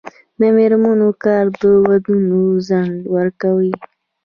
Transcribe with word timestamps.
د 0.39 0.41
میرمنو 0.55 1.09
کار 1.23 1.45
د 1.59 1.63
ودونو 1.87 2.39
ځنډ 2.67 2.95
ورکوي. 3.15 3.73